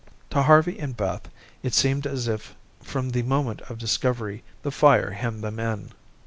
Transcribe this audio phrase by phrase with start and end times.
[0.31, 1.29] To Harvey and Beth,
[1.61, 5.91] it seemed as if from the moment of discovery, the fire hemmed them in.